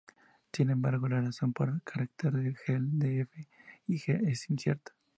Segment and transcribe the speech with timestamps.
[0.51, 3.47] Sin embargo, la razón para carecer de "Hell D", "F",
[3.85, 4.93] y "G" es incierta.